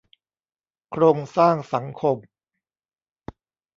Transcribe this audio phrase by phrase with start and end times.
[0.91, 2.17] โครงสร้างสังคม